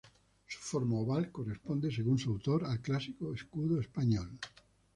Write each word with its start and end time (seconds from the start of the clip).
Su 0.47 0.57
forma 0.57 0.97
oval 0.97 1.31
corresponde 1.31 1.91
según 1.91 2.17
su 2.17 2.31
autor 2.31 2.63
al 2.65 2.81
clásico 2.81 3.35
escudo 3.35 3.79
español. 3.79 4.31